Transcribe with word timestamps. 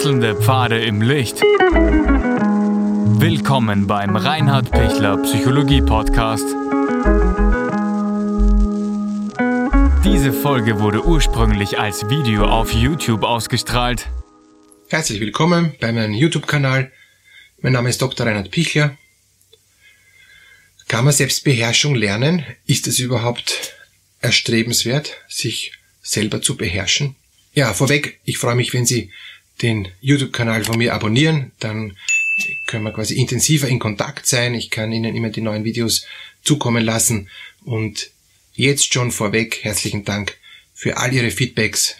Wechselnde 0.00 0.34
Pfade 0.34 0.82
im 0.82 1.02
Licht. 1.02 1.42
Willkommen 3.20 3.86
beim 3.86 4.16
Reinhard 4.16 4.70
Pichler 4.70 5.18
Psychologie 5.18 5.82
Podcast. 5.82 6.46
Diese 10.02 10.32
Folge 10.32 10.80
wurde 10.80 11.04
ursprünglich 11.04 11.78
als 11.78 12.08
Video 12.08 12.46
auf 12.46 12.72
YouTube 12.72 13.24
ausgestrahlt. 13.24 14.08
Herzlich 14.88 15.20
willkommen 15.20 15.74
bei 15.80 15.92
meinem 15.92 16.14
YouTube-Kanal. 16.14 16.90
Mein 17.60 17.74
Name 17.74 17.90
ist 17.90 18.00
Dr. 18.00 18.26
Reinhard 18.26 18.50
Pichler. 18.50 18.96
Kann 20.88 21.04
man 21.04 21.12
Selbstbeherrschung 21.12 21.94
lernen? 21.94 22.46
Ist 22.64 22.86
es 22.86 23.00
überhaupt 23.00 23.74
erstrebenswert, 24.22 25.18
sich 25.28 25.72
selber 26.00 26.40
zu 26.40 26.56
beherrschen? 26.56 27.16
Ja, 27.52 27.74
vorweg, 27.74 28.18
ich 28.24 28.38
freue 28.38 28.54
mich, 28.54 28.72
wenn 28.72 28.86
Sie 28.86 29.10
den 29.62 29.88
YouTube-Kanal 30.00 30.64
von 30.64 30.78
mir 30.78 30.94
abonnieren, 30.94 31.52
dann 31.60 31.96
können 32.66 32.84
wir 32.84 32.92
quasi 32.92 33.14
intensiver 33.16 33.68
in 33.68 33.78
Kontakt 33.78 34.26
sein. 34.26 34.54
Ich 34.54 34.70
kann 34.70 34.92
Ihnen 34.92 35.14
immer 35.14 35.30
die 35.30 35.42
neuen 35.42 35.64
Videos 35.64 36.06
zukommen 36.42 36.84
lassen 36.84 37.28
und 37.64 38.10
jetzt 38.54 38.92
schon 38.92 39.10
vorweg 39.10 39.62
herzlichen 39.62 40.04
Dank 40.04 40.38
für 40.72 40.96
all 40.96 41.12
Ihre 41.12 41.30
Feedbacks 41.30 41.96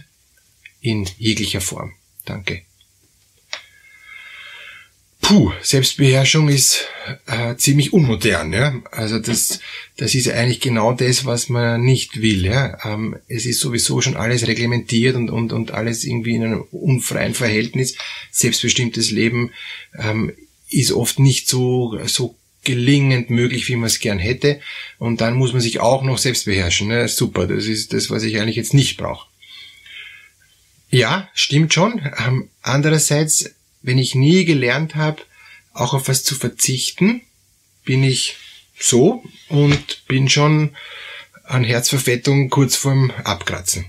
in 0.80 1.08
jeglicher 1.18 1.60
Form. 1.60 1.92
Danke. 2.24 2.69
Puh, 5.30 5.52
Selbstbeherrschung 5.62 6.48
ist 6.48 6.88
äh, 7.28 7.54
ziemlich 7.54 7.92
unmodern. 7.92 8.52
Ja? 8.52 8.74
Also 8.90 9.20
das, 9.20 9.60
das 9.96 10.16
ist 10.16 10.28
eigentlich 10.28 10.58
genau 10.58 10.92
das, 10.92 11.24
was 11.24 11.48
man 11.48 11.82
nicht 11.82 12.20
will. 12.20 12.44
Ja? 12.44 12.76
Ähm, 12.84 13.16
es 13.28 13.46
ist 13.46 13.60
sowieso 13.60 14.00
schon 14.00 14.16
alles 14.16 14.48
reglementiert 14.48 15.14
und, 15.14 15.30
und, 15.30 15.52
und 15.52 15.70
alles 15.70 16.02
irgendwie 16.02 16.34
in 16.34 16.42
einem 16.42 16.62
unfreien 16.72 17.34
Verhältnis. 17.34 17.94
Selbstbestimmtes 18.32 19.12
Leben 19.12 19.52
ähm, 19.96 20.32
ist 20.68 20.90
oft 20.90 21.20
nicht 21.20 21.46
so, 21.46 21.96
so 22.06 22.34
gelingend 22.64 23.30
möglich, 23.30 23.68
wie 23.68 23.76
man 23.76 23.86
es 23.86 24.00
gern 24.00 24.18
hätte. 24.18 24.60
Und 24.98 25.20
dann 25.20 25.34
muss 25.34 25.52
man 25.52 25.62
sich 25.62 25.78
auch 25.78 26.02
noch 26.02 26.18
selbst 26.18 26.46
beherrschen. 26.46 26.88
Ne? 26.88 27.06
Super, 27.06 27.46
das 27.46 27.66
ist 27.66 27.92
das, 27.92 28.10
was 28.10 28.24
ich 28.24 28.40
eigentlich 28.40 28.56
jetzt 28.56 28.74
nicht 28.74 28.96
brauche. 28.96 29.28
Ja, 30.90 31.28
stimmt 31.34 31.72
schon. 31.72 32.00
Ähm, 32.18 32.48
andererseits 32.62 33.54
wenn 33.82 33.98
ich 33.98 34.14
nie 34.14 34.44
gelernt 34.44 34.94
habe, 34.94 35.22
auch 35.72 35.94
auf 35.94 36.08
was 36.08 36.24
zu 36.24 36.34
verzichten, 36.34 37.22
bin 37.84 38.04
ich 38.04 38.36
so 38.78 39.22
und 39.48 40.06
bin 40.06 40.28
schon 40.28 40.76
an 41.44 41.64
Herzverfettung 41.64 42.50
kurz 42.50 42.76
vorm 42.76 43.10
Abkratzen. 43.24 43.86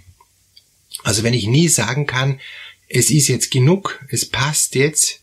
Also 1.04 1.24
wenn 1.24 1.34
ich 1.34 1.48
nie 1.48 1.68
sagen 1.68 2.08
kann, 2.08 2.40
es 2.88 3.10
ist 3.10 3.28
jetzt 3.28 3.52
genug, 3.52 4.04
es 4.10 4.26
passt 4.26 4.76
jetzt, 4.76 5.22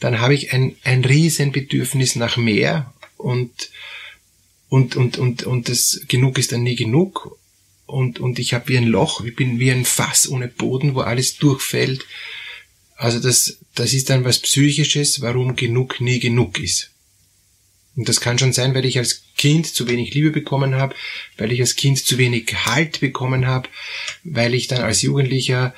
dann 0.00 0.20
habe 0.20 0.34
ich 0.34 0.52
ein, 0.52 0.76
ein 0.82 1.04
riesen 1.04 1.52
Bedürfnis 1.52 2.16
nach 2.16 2.36
mehr 2.36 2.92
und, 3.16 3.70
und, 4.68 4.96
und, 4.96 5.18
und, 5.18 5.44
und 5.44 5.68
das 5.68 6.00
genug 6.08 6.38
ist 6.38 6.52
dann 6.52 6.62
nie 6.62 6.76
genug 6.76 7.38
und, 7.86 8.18
und 8.18 8.38
ich 8.38 8.54
habe 8.54 8.68
wie 8.68 8.78
ein 8.78 8.86
Loch, 8.86 9.22
ich 9.24 9.36
bin 9.36 9.58
wie 9.58 9.70
ein 9.70 9.84
Fass 9.84 10.28
ohne 10.28 10.48
Boden, 10.48 10.94
wo 10.94 11.00
alles 11.00 11.36
durchfällt 11.36 12.06
also 13.02 13.18
das, 13.18 13.58
das 13.74 13.94
ist 13.94 14.10
dann 14.10 14.24
was 14.24 14.38
Psychisches, 14.38 15.20
warum 15.22 15.56
genug 15.56 16.00
nie 16.00 16.20
genug 16.20 16.60
ist. 16.60 16.90
Und 17.96 18.08
das 18.08 18.20
kann 18.20 18.38
schon 18.38 18.52
sein, 18.52 18.74
weil 18.76 18.86
ich 18.86 18.96
als 18.96 19.24
Kind 19.36 19.66
zu 19.66 19.88
wenig 19.88 20.14
Liebe 20.14 20.30
bekommen 20.30 20.76
habe, 20.76 20.94
weil 21.36 21.50
ich 21.50 21.60
als 21.60 21.74
Kind 21.74 21.98
zu 21.98 22.16
wenig 22.16 22.54
Halt 22.64 23.00
bekommen 23.00 23.46
habe, 23.46 23.68
weil 24.22 24.54
ich 24.54 24.68
dann 24.68 24.82
als 24.82 25.02
Jugendlicher 25.02 25.74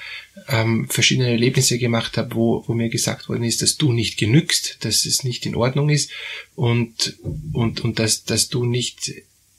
ähm, 0.48 0.86
verschiedene 0.90 1.30
Erlebnisse 1.30 1.78
gemacht 1.78 2.18
habe, 2.18 2.34
wo, 2.34 2.62
wo 2.66 2.74
mir 2.74 2.90
gesagt 2.90 3.30
worden 3.30 3.44
ist, 3.44 3.62
dass 3.62 3.78
du 3.78 3.92
nicht 3.92 4.18
genügst, 4.18 4.84
dass 4.84 5.06
es 5.06 5.24
nicht 5.24 5.46
in 5.46 5.56
Ordnung 5.56 5.88
ist 5.88 6.10
und, 6.54 7.16
und, 7.54 7.80
und 7.80 7.98
dass, 7.98 8.24
dass 8.24 8.50
du 8.50 8.66
nicht 8.66 9.12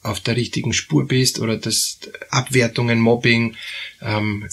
auf 0.03 0.19
der 0.19 0.35
richtigen 0.35 0.72
Spur 0.72 1.07
bist 1.07 1.39
oder 1.39 1.57
dass 1.57 1.97
Abwertungen, 2.29 3.00
Mobbing, 3.00 3.56
ähm, 4.03 4.45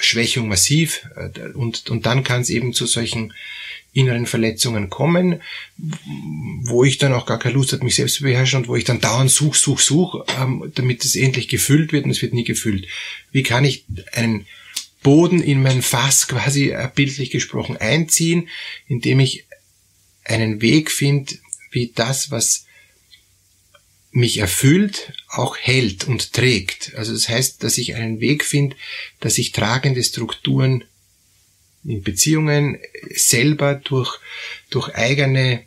Selbstwertschwächung 0.00 0.48
massiv 0.48 1.08
äh, 1.16 1.52
und, 1.52 1.90
und 1.90 2.06
dann 2.06 2.24
kann 2.24 2.42
es 2.42 2.50
eben 2.50 2.72
zu 2.72 2.86
solchen 2.86 3.32
inneren 3.92 4.26
Verletzungen 4.26 4.88
kommen, 4.88 5.42
wo 6.62 6.84
ich 6.84 6.98
dann 6.98 7.12
auch 7.12 7.26
gar 7.26 7.40
keine 7.40 7.54
Lust 7.54 7.72
habe, 7.72 7.84
mich 7.84 7.96
selbst 7.96 8.16
zu 8.16 8.22
beherrschen 8.22 8.60
und 8.60 8.68
wo 8.68 8.76
ich 8.76 8.84
dann 8.84 9.00
dauernd 9.00 9.30
such, 9.30 9.56
such, 9.56 9.80
such, 9.80 10.24
ähm, 10.40 10.70
damit 10.76 11.04
es 11.04 11.16
endlich 11.16 11.48
gefüllt 11.48 11.92
wird 11.92 12.04
und 12.04 12.12
es 12.12 12.22
wird 12.22 12.32
nie 12.32 12.44
gefüllt. 12.44 12.86
Wie 13.32 13.42
kann 13.42 13.64
ich 13.64 13.84
einen 14.12 14.46
Boden 15.02 15.42
in 15.42 15.60
mein 15.62 15.82
Fass 15.82 16.28
quasi 16.28 16.70
äh, 16.70 16.88
bildlich 16.94 17.30
gesprochen 17.30 17.76
einziehen, 17.76 18.48
indem 18.86 19.18
ich 19.18 19.44
einen 20.24 20.62
Weg 20.62 20.92
finde, 20.92 21.34
wie 21.72 21.90
das, 21.92 22.30
was 22.30 22.66
mich 24.12 24.38
erfüllt, 24.38 25.12
auch 25.28 25.56
hält 25.56 26.08
und 26.08 26.32
trägt. 26.32 26.94
Also 26.96 27.12
das 27.12 27.28
heißt, 27.28 27.62
dass 27.62 27.78
ich 27.78 27.94
einen 27.94 28.20
Weg 28.20 28.44
finde, 28.44 28.76
dass 29.20 29.38
ich 29.38 29.52
tragende 29.52 30.02
Strukturen 30.02 30.84
in 31.84 32.02
Beziehungen 32.02 32.78
selber 33.14 33.74
durch, 33.74 34.18
durch 34.68 34.94
eigene 34.94 35.64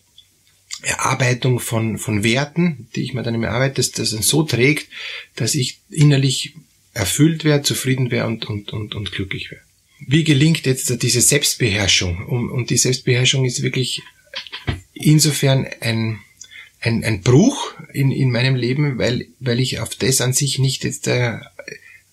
Erarbeitung 0.82 1.60
von, 1.60 1.98
von 1.98 2.24
Werten, 2.24 2.90
die 2.96 3.04
ich 3.04 3.14
mir 3.14 3.24
dann 3.24 3.36
immer 3.36 3.50
arbeite, 3.50 3.76
dass 3.76 3.92
das 3.92 4.12
dann 4.12 4.22
so 4.22 4.44
trägt, 4.44 4.90
dass 5.36 5.56
ich 5.56 5.80
innerlich 5.90 6.54
erfüllt 6.94 7.44
wäre, 7.46 7.64
zufrieden 7.64 8.12
wäre 8.12 8.28
und, 8.28 8.46
und, 8.46 8.74
und, 8.74 8.94
und 8.94 9.12
glücklich 9.12 9.50
wäre. 9.50 9.62
Wie 10.06 10.26
gelingt 10.26 10.66
jetzt 10.66 11.02
diese 11.02 11.22
Selbstbeherrschung? 11.22 12.28
Und 12.28 12.70
die 12.70 12.78
Selbstbeherrschung 12.78 13.46
ist 13.46 13.64
wirklich 13.64 14.02
insofern 14.94 15.66
ein, 15.80 16.20
ein, 16.84 17.04
ein 17.04 17.22
Bruch 17.22 17.74
in, 17.94 18.12
in 18.12 18.30
meinem 18.30 18.56
Leben, 18.56 18.98
weil, 18.98 19.28
weil 19.40 19.60
ich 19.60 19.80
auf 19.80 19.96
das 19.96 20.22
an 20.22 20.34
sich 20.34 20.60
nicht 20.60 20.84
jetzt 20.84 21.08
äh, 21.08 21.40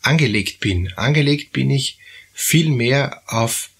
angelegt 0.00 0.60
bin. 0.60 0.92
Angelegt 0.96 1.52
bin 1.52 1.70
ich 1.70 1.98
viel 2.32 2.70
mehr 2.70 3.22
auf 3.26 3.70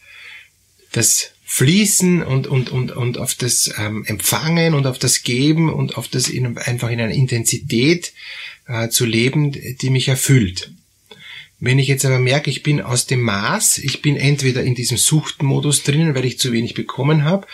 das 0.93 1.31
Fließen 1.45 2.23
und, 2.23 2.47
und, 2.47 2.71
und, 2.71 2.93
und 2.93 3.19
auf 3.19 3.35
das 3.35 3.73
ähm, 3.79 4.05
Empfangen 4.05 4.75
und 4.75 4.87
auf 4.87 4.99
das 4.99 5.23
Geben 5.23 5.73
und 5.73 5.97
auf 5.97 6.09
das 6.09 6.29
in, 6.29 6.59
einfach 6.59 6.91
in 6.91 7.01
einer 7.01 7.15
Intensität 7.15 8.13
äh, 8.67 8.89
zu 8.89 9.07
leben, 9.07 9.53
die 9.53 9.91
mich 9.91 10.09
erfüllt. 10.09 10.73
Wenn 11.61 11.79
ich 11.79 11.89
jetzt 11.89 12.05
aber 12.05 12.19
merke, 12.19 12.51
ich 12.51 12.63
bin 12.63 12.81
aus 12.81 13.07
dem 13.07 13.21
Maß, 13.21 13.79
ich 13.79 14.03
bin 14.03 14.17
entweder 14.17 14.63
in 14.63 14.75
diesem 14.75 14.97
Suchtmodus 14.97 15.83
drinnen, 15.83 16.15
weil 16.15 16.25
ich 16.25 16.39
zu 16.39 16.53
wenig 16.53 16.75
bekommen 16.75 17.25
habe, 17.25 17.47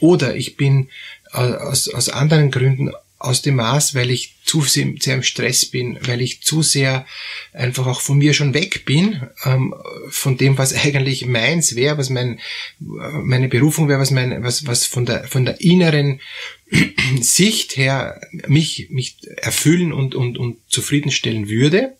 oder 0.00 0.34
ich 0.34 0.56
bin 0.56 0.88
aus, 1.32 1.88
aus 1.88 2.08
anderen 2.08 2.50
Gründen 2.50 2.92
aus 3.22 3.40
dem 3.40 3.56
Maß, 3.56 3.94
weil 3.94 4.10
ich 4.10 4.34
zu 4.44 4.62
sehr, 4.62 5.14
im 5.14 5.22
Stress 5.22 5.66
bin, 5.66 5.96
weil 6.02 6.20
ich 6.20 6.42
zu 6.42 6.60
sehr 6.62 7.06
einfach 7.52 7.86
auch 7.86 8.00
von 8.00 8.18
mir 8.18 8.34
schon 8.34 8.52
weg 8.52 8.84
bin, 8.84 9.22
ähm, 9.44 9.74
von 10.10 10.36
dem, 10.36 10.58
was 10.58 10.74
eigentlich 10.84 11.24
meins 11.26 11.76
wäre, 11.76 11.98
was 11.98 12.10
mein, 12.10 12.40
meine 12.80 13.48
Berufung 13.48 13.88
wäre, 13.88 14.00
was 14.00 14.10
mein, 14.10 14.42
was, 14.42 14.66
was 14.66 14.86
von 14.86 15.06
der, 15.06 15.24
von 15.24 15.44
der 15.44 15.60
inneren 15.60 16.20
Sicht 17.20 17.76
her 17.76 18.20
mich, 18.48 18.88
mich 18.90 19.16
erfüllen 19.36 19.92
und, 19.92 20.16
und, 20.16 20.36
und 20.36 20.58
zufriedenstellen 20.68 21.48
würde, 21.48 21.92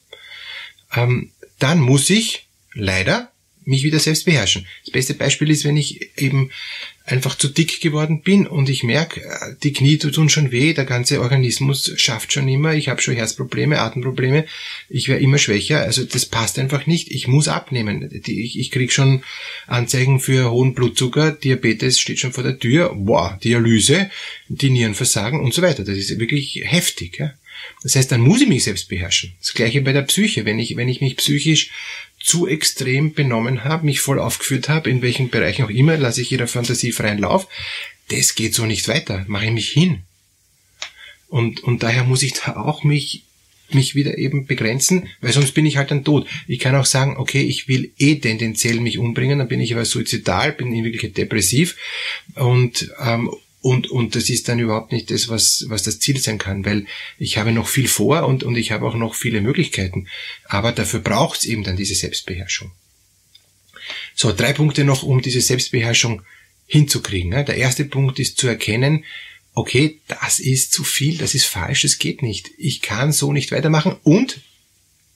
ähm, 0.94 1.30
dann 1.60 1.78
muss 1.78 2.10
ich 2.10 2.46
leider 2.74 3.30
mich 3.64 3.82
wieder 3.82 3.98
selbst 3.98 4.24
beherrschen. 4.24 4.66
Das 4.84 4.92
beste 4.92 5.14
Beispiel 5.14 5.50
ist, 5.50 5.64
wenn 5.64 5.76
ich 5.76 6.18
eben 6.18 6.50
einfach 7.04 7.36
zu 7.36 7.48
dick 7.48 7.80
geworden 7.80 8.22
bin 8.22 8.46
und 8.46 8.68
ich 8.68 8.84
merke, 8.84 9.20
äh, 9.20 9.54
die 9.62 9.72
Knie 9.72 9.98
tun 9.98 10.28
schon 10.28 10.52
weh, 10.52 10.72
der 10.72 10.84
ganze 10.84 11.20
Organismus 11.20 11.92
schafft 11.96 12.32
schon 12.32 12.48
immer, 12.48 12.74
ich 12.74 12.88
habe 12.88 13.02
schon 13.02 13.14
Herzprobleme, 13.14 13.80
Atemprobleme, 13.80 14.46
ich 14.88 15.08
werde 15.08 15.22
immer 15.22 15.38
schwächer, 15.38 15.80
also 15.80 16.04
das 16.04 16.26
passt 16.26 16.58
einfach 16.58 16.86
nicht, 16.86 17.10
ich 17.10 17.26
muss 17.26 17.48
abnehmen. 17.48 18.08
Ich, 18.24 18.58
ich 18.58 18.70
kriege 18.70 18.92
schon 18.92 19.24
Anzeigen 19.66 20.20
für 20.20 20.50
hohen 20.50 20.74
Blutzucker, 20.74 21.32
Diabetes 21.32 21.98
steht 21.98 22.20
schon 22.20 22.32
vor 22.32 22.44
der 22.44 22.58
Tür, 22.58 22.92
wow, 22.94 23.38
Dialyse, 23.38 24.10
die 24.48 24.70
Nieren 24.70 24.94
versagen 24.94 25.40
und 25.40 25.54
so 25.54 25.62
weiter. 25.62 25.84
Das 25.84 25.96
ist 25.96 26.18
wirklich 26.18 26.62
heftig. 26.64 27.18
Ja? 27.18 27.32
Das 27.82 27.96
heißt, 27.96 28.12
dann 28.12 28.20
muss 28.20 28.40
ich 28.40 28.48
mich 28.48 28.64
selbst 28.64 28.88
beherrschen. 28.88 29.32
Das 29.40 29.54
gleiche 29.54 29.80
bei 29.82 29.92
der 29.92 30.02
Psyche. 30.02 30.44
Wenn 30.44 30.58
ich, 30.58 30.76
wenn 30.76 30.88
ich 30.88 31.00
mich 31.00 31.16
psychisch 31.16 31.70
zu 32.22 32.46
extrem 32.46 33.14
benommen 33.14 33.64
habe, 33.64 33.86
mich 33.86 34.00
voll 34.00 34.18
aufgeführt 34.18 34.68
habe, 34.68 34.90
in 34.90 35.02
welchen 35.02 35.28
Bereichen 35.28 35.64
auch 35.64 35.70
immer, 35.70 35.96
lasse 35.96 36.22
ich 36.22 36.32
ihrer 36.32 36.46
Fantasie 36.46 36.92
freien 36.92 37.18
Lauf. 37.18 37.48
Das 38.08 38.34
geht 38.34 38.54
so 38.54 38.64
nicht 38.64 38.88
weiter. 38.88 39.24
Mache 39.28 39.46
ich 39.46 39.52
mich 39.52 39.68
hin. 39.70 40.02
Und, 41.28 41.64
und 41.64 41.82
daher 41.82 42.04
muss 42.04 42.22
ich 42.22 42.34
da 42.34 42.56
auch 42.56 42.84
mich 42.84 43.24
mich 43.74 43.94
wieder 43.94 44.18
eben 44.18 44.46
begrenzen, 44.46 45.08
weil 45.22 45.32
sonst 45.32 45.52
bin 45.52 45.64
ich 45.64 45.78
halt 45.78 45.90
dann 45.90 46.04
tot. 46.04 46.26
Ich 46.46 46.58
kann 46.58 46.74
auch 46.74 46.84
sagen, 46.84 47.16
okay, 47.16 47.40
ich 47.40 47.68
will 47.68 47.90
eh 47.98 48.16
tendenziell 48.16 48.80
mich 48.80 48.98
umbringen, 48.98 49.38
dann 49.38 49.48
bin 49.48 49.60
ich 49.60 49.72
aber 49.72 49.86
suizidal, 49.86 50.52
bin 50.52 50.74
in 50.74 50.84
Wirklichkeit 50.84 51.16
depressiv 51.16 51.76
und 52.34 52.90
ähm, 53.02 53.30
und, 53.62 53.90
und 53.90 54.16
das 54.16 54.28
ist 54.28 54.48
dann 54.48 54.58
überhaupt 54.58 54.90
nicht 54.90 55.10
das, 55.10 55.28
was, 55.28 55.64
was 55.68 55.84
das 55.84 56.00
Ziel 56.00 56.18
sein 56.18 56.38
kann, 56.38 56.64
weil 56.64 56.86
ich 57.16 57.38
habe 57.38 57.52
noch 57.52 57.68
viel 57.68 57.86
vor 57.86 58.26
und, 58.26 58.42
und 58.42 58.56
ich 58.56 58.72
habe 58.72 58.86
auch 58.86 58.96
noch 58.96 59.14
viele 59.14 59.40
Möglichkeiten. 59.40 60.08
Aber 60.44 60.72
dafür 60.72 60.98
braucht 60.98 61.38
es 61.38 61.44
eben 61.44 61.62
dann 61.62 61.76
diese 61.76 61.94
Selbstbeherrschung. 61.94 62.72
So, 64.14 64.32
drei 64.32 64.52
Punkte 64.52 64.84
noch, 64.84 65.04
um 65.04 65.22
diese 65.22 65.40
Selbstbeherrschung 65.40 66.22
hinzukriegen. 66.66 67.30
Der 67.30 67.56
erste 67.56 67.84
Punkt 67.84 68.18
ist 68.18 68.36
zu 68.36 68.48
erkennen, 68.48 69.04
okay, 69.54 70.00
das 70.08 70.40
ist 70.40 70.72
zu 70.72 70.82
viel, 70.82 71.18
das 71.18 71.34
ist 71.34 71.44
falsch, 71.44 71.82
das 71.82 71.98
geht 71.98 72.20
nicht. 72.20 72.50
Ich 72.58 72.82
kann 72.82 73.12
so 73.12 73.32
nicht 73.32 73.52
weitermachen 73.52 73.96
und 74.02 74.40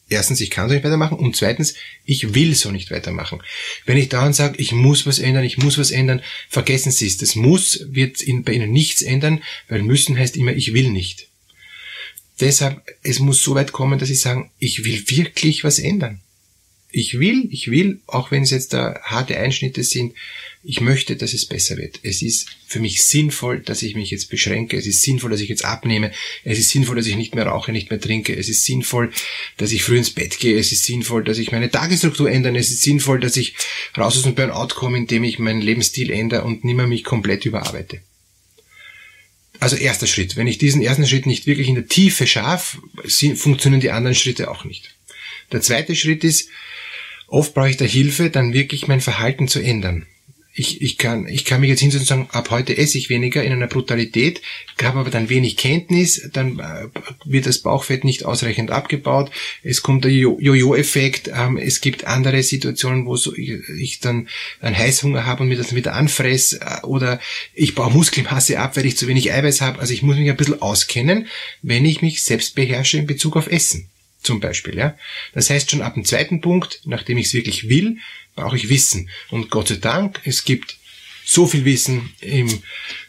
erstens, 0.08 0.40
ich 0.40 0.50
kann 0.50 0.68
so 0.68 0.74
nicht 0.74 0.84
weitermachen 0.84 1.18
und 1.18 1.36
zweitens, 1.36 1.74
ich 2.04 2.34
will 2.34 2.54
so 2.54 2.70
nicht 2.70 2.90
weitermachen. 2.90 3.42
Wenn 3.84 3.96
ich 3.96 4.08
dauernd 4.08 4.34
sage, 4.34 4.58
ich 4.58 4.72
muss 4.72 5.06
was 5.06 5.18
ändern, 5.18 5.44
ich 5.44 5.58
muss 5.58 5.78
was 5.78 5.90
ändern, 5.90 6.22
vergessen 6.48 6.92
Sie 6.92 7.06
es. 7.06 7.16
Das 7.16 7.34
muss 7.34 7.86
wird 7.88 8.18
bei 8.44 8.52
Ihnen 8.52 8.72
nichts 8.72 9.02
ändern, 9.02 9.42
weil 9.68 9.82
müssen 9.82 10.18
heißt 10.18 10.36
immer, 10.36 10.52
ich 10.52 10.72
will 10.72 10.90
nicht. 10.90 11.28
Deshalb, 12.40 12.82
es 13.02 13.18
muss 13.18 13.42
so 13.42 13.54
weit 13.54 13.72
kommen, 13.72 13.98
dass 13.98 14.08
Sie 14.08 14.14
sagen, 14.14 14.50
ich 14.58 14.84
will 14.84 15.08
wirklich 15.08 15.64
was 15.64 15.78
ändern. 15.78 16.20
Ich 16.98 17.18
will, 17.18 17.46
ich 17.50 17.70
will, 17.70 18.00
auch 18.06 18.30
wenn 18.30 18.44
es 18.44 18.50
jetzt 18.50 18.72
da 18.72 18.98
harte 19.02 19.36
Einschnitte 19.36 19.84
sind, 19.84 20.14
ich 20.64 20.80
möchte, 20.80 21.16
dass 21.16 21.34
es 21.34 21.44
besser 21.44 21.76
wird. 21.76 22.00
Es 22.02 22.22
ist 22.22 22.48
für 22.66 22.80
mich 22.80 23.04
sinnvoll, 23.04 23.60
dass 23.60 23.82
ich 23.82 23.94
mich 23.94 24.10
jetzt 24.10 24.30
beschränke. 24.30 24.78
Es 24.78 24.86
ist 24.86 25.02
sinnvoll, 25.02 25.30
dass 25.30 25.42
ich 25.42 25.50
jetzt 25.50 25.66
abnehme. 25.66 26.10
Es 26.42 26.58
ist 26.58 26.70
sinnvoll, 26.70 26.96
dass 26.96 27.06
ich 27.06 27.16
nicht 27.16 27.34
mehr 27.34 27.48
rauche, 27.48 27.70
nicht 27.70 27.90
mehr 27.90 28.00
trinke. 28.00 28.34
Es 28.34 28.48
ist 28.48 28.64
sinnvoll, 28.64 29.12
dass 29.58 29.72
ich 29.72 29.82
früh 29.82 29.98
ins 29.98 30.08
Bett 30.08 30.38
gehe. 30.38 30.58
Es 30.58 30.72
ist 30.72 30.84
sinnvoll, 30.84 31.22
dass 31.22 31.36
ich 31.36 31.52
meine 31.52 31.70
Tagesstruktur 31.70 32.30
ändere. 32.30 32.56
Es 32.56 32.70
ist 32.70 32.80
sinnvoll, 32.80 33.20
dass 33.20 33.36
ich 33.36 33.56
raus 33.98 34.16
aus 34.16 34.22
dem 34.22 34.34
Burnout 34.34 34.68
komme, 34.68 34.96
indem 34.96 35.22
ich 35.24 35.38
meinen 35.38 35.60
Lebensstil 35.60 36.10
ändere 36.10 36.44
und 36.44 36.64
nicht 36.64 36.76
mehr 36.76 36.86
mich 36.86 37.04
komplett 37.04 37.44
überarbeite. 37.44 38.00
Also 39.60 39.76
erster 39.76 40.06
Schritt. 40.06 40.36
Wenn 40.36 40.46
ich 40.46 40.56
diesen 40.56 40.80
ersten 40.80 41.06
Schritt 41.06 41.26
nicht 41.26 41.46
wirklich 41.46 41.68
in 41.68 41.74
der 41.74 41.88
Tiefe 41.88 42.26
schaffe, 42.26 42.78
funktionieren 43.34 43.82
die 43.82 43.90
anderen 43.90 44.14
Schritte 44.14 44.50
auch 44.50 44.64
nicht. 44.64 44.94
Der 45.52 45.60
zweite 45.60 45.94
Schritt 45.94 46.24
ist, 46.24 46.48
oft 47.28 47.54
brauche 47.54 47.70
ich 47.70 47.76
da 47.76 47.84
Hilfe, 47.84 48.30
dann 48.30 48.52
wirklich 48.52 48.88
mein 48.88 49.00
Verhalten 49.00 49.48
zu 49.48 49.60
ändern. 49.60 50.06
Ich, 50.58 50.80
ich, 50.80 50.96
kann, 50.96 51.28
ich 51.28 51.44
kann 51.44 51.60
mich 51.60 51.68
jetzt 51.68 51.80
hinsetzen 51.80 52.04
und 52.04 52.06
sagen, 52.06 52.28
ab 52.32 52.50
heute 52.50 52.78
esse 52.78 52.96
ich 52.96 53.10
weniger 53.10 53.44
in 53.44 53.52
einer 53.52 53.66
Brutalität, 53.66 54.40
habe 54.82 55.00
aber 55.00 55.10
dann 55.10 55.28
wenig 55.28 55.58
Kenntnis, 55.58 56.30
dann 56.32 56.58
äh, 56.58 56.88
wird 57.26 57.44
das 57.44 57.58
Bauchfett 57.58 58.04
nicht 58.04 58.24
ausreichend 58.24 58.70
abgebaut, 58.70 59.30
es 59.62 59.82
kommt 59.82 60.06
der 60.06 60.12
Jojo-Effekt, 60.12 61.28
ähm, 61.28 61.58
es 61.58 61.82
gibt 61.82 62.06
andere 62.06 62.42
Situationen, 62.42 63.04
wo 63.04 63.16
so 63.16 63.36
ich, 63.36 63.68
ich 63.68 64.00
dann 64.00 64.28
einen 64.62 64.78
Heißhunger 64.78 65.26
habe 65.26 65.42
und 65.42 65.50
mir 65.50 65.58
das 65.58 65.74
wieder 65.74 65.92
anfress 65.92 66.54
äh, 66.54 66.80
oder 66.84 67.20
ich 67.52 67.74
baue 67.74 67.92
Muskelmasse 67.92 68.58
ab, 68.58 68.78
weil 68.78 68.86
ich 68.86 68.96
zu 68.96 69.08
wenig 69.08 69.30
Eiweiß 69.30 69.60
habe. 69.60 69.78
Also 69.78 69.92
ich 69.92 70.02
muss 70.02 70.16
mich 70.16 70.30
ein 70.30 70.38
bisschen 70.38 70.62
auskennen, 70.62 71.26
wenn 71.60 71.84
ich 71.84 72.00
mich 72.00 72.22
selbst 72.22 72.54
beherrsche 72.54 72.96
in 72.96 73.06
Bezug 73.06 73.36
auf 73.36 73.48
Essen 73.48 73.90
zum 74.26 74.40
Beispiel. 74.40 74.76
Ja? 74.76 74.98
Das 75.32 75.48
heißt 75.48 75.70
schon 75.70 75.80
ab 75.80 75.94
dem 75.94 76.04
zweiten 76.04 76.42
Punkt, 76.42 76.82
nachdem 76.84 77.16
ich 77.16 77.28
es 77.28 77.34
wirklich 77.34 77.70
will, 77.70 77.96
brauche 78.34 78.56
ich 78.56 78.68
Wissen. 78.68 79.08
Und 79.30 79.50
Gott 79.50 79.68
sei 79.68 79.76
Dank, 79.76 80.20
es 80.24 80.44
gibt 80.44 80.76
so 81.24 81.46
viel 81.46 81.64
Wissen 81.64 82.12
im 82.20 82.48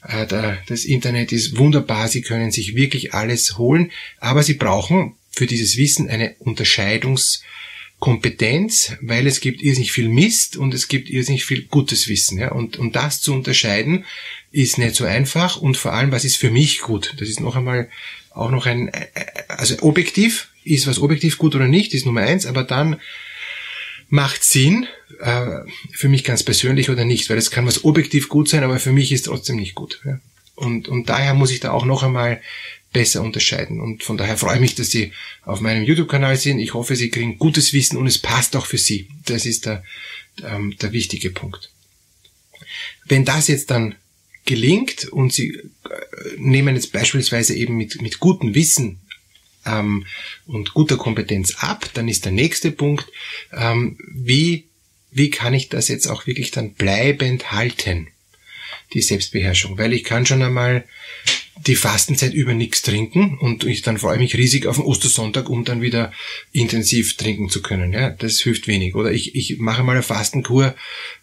äh, 0.04 0.26
der, 0.26 0.60
das 0.68 0.86
Internet 0.86 1.32
ist 1.32 1.58
wunderbar. 1.58 2.08
Sie 2.08 2.22
können 2.22 2.52
sich 2.52 2.76
wirklich 2.76 3.14
alles 3.14 3.60
holen, 3.60 3.92
aber 4.20 4.42
Sie 4.42 4.56
brauchen 4.56 5.14
für 5.30 5.46
dieses 5.46 5.78
Wissen 5.78 6.10
eine 6.10 6.34
Unterscheidungskompetenz, 6.40 8.94
weil 9.02 9.28
es 9.28 9.40
gibt 9.40 9.62
irrsinnig 9.62 9.92
viel 9.92 10.10
Mist 10.10 10.58
und 10.58 10.74
es 10.74 10.88
gibt 10.88 11.12
irrsinnig 11.12 11.46
viel 11.46 11.62
gutes 11.64 12.08
Wissen. 12.08 12.40
Ja? 12.40 12.54
Und, 12.54 12.78
und 12.78 12.96
das 12.96 13.22
zu 13.22 13.34
unterscheiden 13.34 14.04
ist 14.52 14.80
nicht 14.80 14.96
so 14.96 15.06
einfach 15.06 15.58
und 15.58 15.78
vor 15.78 15.94
allem, 15.94 16.12
was 16.12 16.26
ist 16.26 16.38
für 16.38 16.50
mich 16.50 16.82
gut? 16.82 17.14
Das 17.20 17.30
ist 17.30 17.40
noch 17.40 17.56
einmal 17.56 17.88
auch 18.32 18.50
noch 18.50 18.66
ein, 18.66 18.88
äh, 18.88 19.06
also 19.48 19.76
objektiv, 19.82 20.48
ist 20.68 20.88
was 20.88 21.00
objektiv 21.00 21.38
gut 21.38 21.56
oder 21.56 21.68
nicht, 21.68 21.94
ist 21.94 22.06
Nummer 22.06 22.22
eins, 22.22 22.46
aber 22.46 22.64
dann 22.64 22.98
macht 24.10 24.44
Sinn, 24.44 24.88
äh, 25.20 25.60
für 25.92 26.10
mich 26.10 26.24
ganz 26.24 26.44
persönlich 26.44 26.90
oder 26.90 27.06
nicht, 27.06 27.30
weil 27.30 27.38
es 27.38 27.52
kann 27.52 27.66
was 27.66 27.84
objektiv 27.84 28.30
gut 28.30 28.50
sein, 28.50 28.64
aber 28.64 28.80
für 28.80 28.94
mich 28.94 29.12
ist 29.12 29.26
trotzdem 29.26 29.58
nicht 29.58 29.76
gut. 29.76 30.02
Ja. 30.06 30.20
Und, 30.56 30.88
und 30.88 31.10
daher 31.10 31.34
muss 31.34 31.52
ich 31.52 31.60
da 31.60 31.72
auch 31.72 31.86
noch 31.86 32.04
einmal 32.04 32.42
besser 32.94 33.22
unterscheiden. 33.22 33.80
Und 33.80 34.04
von 34.04 34.18
daher 34.18 34.38
freue 34.38 34.56
ich 34.56 34.62
mich, 34.62 34.76
dass 34.76 34.90
Sie 34.90 35.12
auf 35.44 35.62
meinem 35.62 35.84
YouTube-Kanal 35.84 36.38
sind. 36.38 36.60
Ich 36.60 36.74
hoffe, 36.74 36.96
Sie 36.96 37.10
kriegen 37.10 37.38
gutes 37.38 37.74
Wissen 37.74 37.98
und 37.98 38.08
es 38.08 38.18
passt 38.18 38.56
auch 38.56 38.66
für 38.66 38.78
Sie. 38.78 39.08
Das 39.26 39.46
ist 39.46 39.66
der, 39.66 39.84
ähm, 40.44 40.76
der 40.82 40.94
wichtige 40.94 41.30
Punkt. 41.30 41.70
Wenn 43.06 43.26
das 43.26 43.48
jetzt 43.50 43.70
dann 43.70 43.96
gelingt 44.46 45.10
und 45.10 45.34
Sie 45.34 45.50
äh, 45.50 45.70
nehmen 46.38 46.76
jetzt 46.76 46.92
beispielsweise 46.92 47.56
eben 47.56 47.76
mit, 47.76 48.02
mit 48.02 48.20
gutem 48.20 48.56
Wissen 48.56 49.00
ähm, 49.68 50.06
und 50.46 50.74
guter 50.74 50.98
Kompetenz 50.98 51.56
ab, 51.60 51.90
dann 51.94 52.08
ist 52.08 52.26
der 52.26 52.32
nächste 52.32 52.72
Punkt, 52.72 53.06
ähm, 53.52 53.98
wie, 54.08 54.66
wie 55.12 55.30
kann 55.30 55.54
ich 55.54 55.70
das 55.70 55.88
jetzt 55.88 56.08
auch 56.08 56.28
wirklich 56.28 56.52
dann 56.52 56.74
bleibend 56.74 57.52
halten, 57.52 58.08
die 58.94 59.02
Selbstbeherrschung, 59.02 59.78
weil 59.78 59.94
ich 59.94 60.04
kann 60.04 60.26
schon 60.26 60.42
einmal 60.42 60.86
die 61.66 61.76
Fastenzeit 61.76 62.34
über 62.34 62.54
nichts 62.54 62.82
trinken 62.82 63.38
und 63.40 63.64
ich 63.64 63.82
dann 63.82 63.98
freue 63.98 64.20
mich 64.20 64.36
riesig 64.36 64.68
auf 64.68 64.76
den 64.76 64.86
Ostersonntag, 64.86 65.50
um 65.50 65.66
dann 65.66 65.82
wieder 65.82 66.12
intensiv 66.52 67.18
trinken 67.18 67.50
zu 67.50 67.62
können. 67.62 67.94
Ja, 67.94 68.12
das 68.12 68.40
hilft 68.40 68.68
wenig. 68.68 68.96
Oder 68.96 69.12
ich, 69.12 69.36
ich 69.36 69.58
mache 69.58 69.84
mal 69.84 69.94
eine 69.94 70.04
Fastenkur, 70.04 70.76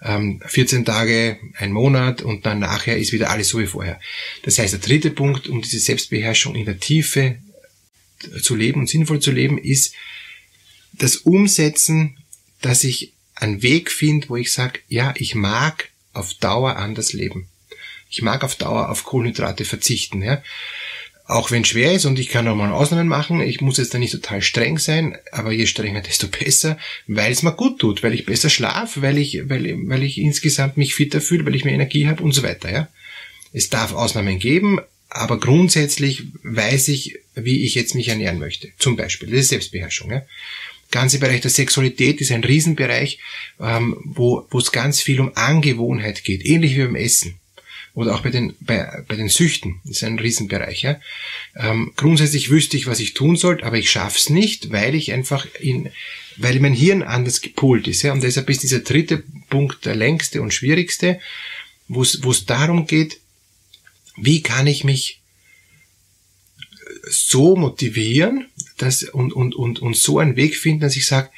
ähm, 0.02 0.43
14 0.44 0.85
Tage, 0.85 1.38
ein 1.56 1.73
Monat 1.73 2.23
und 2.23 2.46
dann 2.46 2.58
nachher 2.58 2.99
ist 2.99 3.12
wieder 3.12 3.31
alles 3.31 3.49
so 3.49 3.61
wie 3.61 3.67
vorher. 3.67 4.00
Das 4.43 4.58
heißt, 4.58 4.73
der 4.73 4.81
dritte 4.81 5.11
Punkt, 5.11 5.49
um 5.49 5.62
diese 5.62 5.79
Selbstbeherrschung 5.79 6.55
in 6.55 6.64
der 6.64 6.81
Tiefe 6.81 7.38
zu 8.42 8.54
leben 8.54 8.80
und 8.80 8.88
sinnvoll 8.88 9.20
zu 9.20 9.30
leben, 9.30 9.58
ist 9.58 9.94
das 10.92 11.16
Umsetzen, 11.16 12.16
dass 12.60 12.84
ich 12.84 13.12
einen 13.34 13.62
Weg 13.62 13.90
finde, 13.90 14.28
wo 14.28 14.36
ich 14.36 14.52
sage, 14.52 14.80
ja, 14.88 15.12
ich 15.16 15.34
mag 15.34 15.90
auf 16.12 16.34
Dauer 16.34 16.76
anders 16.76 17.12
leben. 17.12 17.48
Ich 18.08 18.22
mag 18.22 18.44
auf 18.44 18.54
Dauer 18.54 18.90
auf 18.90 19.04
Kohlenhydrate 19.04 19.64
verzichten. 19.64 20.22
Ja. 20.22 20.42
Auch 21.26 21.50
wenn 21.50 21.62
es 21.62 21.68
schwer 21.68 21.92
ist 21.92 22.04
und 22.04 22.18
ich 22.18 22.28
kann 22.28 22.46
auch 22.46 22.54
mal 22.54 22.70
Ausnahmen 22.72 23.08
machen, 23.08 23.40
ich 23.40 23.60
muss 23.60 23.78
jetzt 23.78 23.94
da 23.94 23.98
nicht 23.98 24.12
total 24.12 24.42
streng 24.42 24.78
sein, 24.78 25.16
aber 25.32 25.52
je 25.52 25.66
strenger, 25.66 26.00
desto 26.00 26.28
besser, 26.44 26.78
weil 27.06 27.32
es 27.32 27.42
mir 27.42 27.52
gut 27.52 27.80
tut, 27.80 28.02
weil 28.02 28.14
ich 28.14 28.26
besser 28.26 28.50
schlafe, 28.50 29.02
weil 29.02 29.18
ich, 29.18 29.48
weil, 29.48 29.76
weil 29.88 30.02
ich 30.04 30.18
insgesamt 30.18 30.76
mich 30.76 30.94
fitter 30.94 31.20
fühle, 31.20 31.44
weil 31.44 31.54
ich 31.54 31.64
mehr 31.64 31.74
Energie 31.74 32.06
habe 32.06 32.22
und 32.22 32.32
so 32.32 32.42
weiter. 32.42 32.70
Ja. 32.70 32.88
Es 33.52 33.68
darf 33.70 33.92
Ausnahmen 33.92 34.38
geben, 34.38 34.80
aber 35.08 35.38
grundsätzlich 35.38 36.24
weiß 36.42 36.88
ich, 36.88 37.18
wie 37.34 37.64
ich 37.64 37.74
jetzt 37.74 37.94
mich 37.94 38.08
ernähren 38.08 38.38
möchte. 38.38 38.70
Zum 38.78 38.96
Beispiel, 38.96 39.30
das 39.30 39.40
ist 39.40 39.48
Selbstbeherrschung. 39.48 40.10
Ja? 40.10 40.22
ganze 40.94 41.18
Bereich 41.18 41.40
der 41.40 41.50
Sexualität 41.50 42.20
ist 42.20 42.30
ein 42.30 42.44
Riesenbereich, 42.44 43.19
ähm, 43.60 43.96
wo, 44.05 44.46
wo 44.50 44.58
es 44.58 44.70
ganz 44.70 45.00
viel 45.00 45.20
um 45.20 45.32
Angewohnheit 45.34 46.22
geht, 46.22 46.46
ähnlich 46.46 46.76
wie 46.76 46.84
beim 46.84 46.94
Essen. 46.94 47.34
Oder 47.94 48.14
auch 48.14 48.20
bei 48.20 48.31
den, 48.31 48.55
bei, 48.60 49.05
bei 49.06 49.17
den 49.17 49.29
Süchten 49.29 49.81
ist 49.84 50.05
ein 50.05 50.19
Riesenbereich. 50.19 50.82
Ja? 50.82 51.00
Ähm, 51.56 51.93
grundsätzlich 51.96 52.48
wüsste 52.48 52.76
ich, 52.76 52.86
was 52.86 53.00
ich 53.00 53.14
tun 53.14 53.36
sollte, 53.36 53.64
aber 53.64 53.76
ich 53.76 53.90
schaff's 53.90 54.31
nicht, 54.31 54.70
weil 54.70 54.94
ich 54.94 55.12
einfach 55.12 55.46
in, 55.60 55.90
weil 56.36 56.58
mein 56.60 56.74
Hirn 56.74 57.02
anders 57.02 57.40
gepolt 57.40 57.88
ist. 57.88 58.02
Ja? 58.02 58.12
Und 58.12 58.22
deshalb 58.22 58.48
ist 58.48 58.62
dieser 58.62 58.81
dritte 58.81 59.24
Punkt 59.50 59.84
der 59.86 59.96
längste 59.96 60.43
und 60.43 60.55
schwierigste, 60.55 61.20
wo 61.88 62.02
es 62.02 62.46
darum 62.46 62.86
geht, 62.86 63.19
wie 64.16 64.42
kann 64.42 64.66
ich 64.66 64.84
mich 64.84 65.20
so 67.08 67.56
motivieren 67.56 68.46
dass, 68.76 69.02
und, 69.04 69.32
und, 69.32 69.54
und, 69.54 69.80
und 69.80 69.96
so 69.96 70.18
einen 70.18 70.36
Weg 70.36 70.56
finden, 70.56 70.80
dass 70.80 70.96
ich 70.96 71.06
sage, 71.06 71.30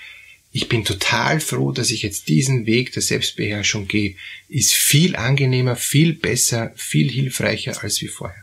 ich 0.52 0.68
bin 0.68 0.84
total 0.84 1.40
froh, 1.40 1.72
dass 1.72 1.90
ich 1.90 2.02
jetzt 2.02 2.28
diesen 2.28 2.64
Weg 2.64 2.92
der 2.92 3.02
Selbstbeherrschung 3.02 3.88
gehe. 3.88 4.16
Ist 4.48 4.72
viel 4.72 5.14
angenehmer, 5.14 5.76
viel 5.76 6.14
besser, 6.14 6.72
viel 6.76 7.10
hilfreicher 7.10 7.82
als 7.82 8.00
wie 8.00 8.08
vorher. 8.08 8.42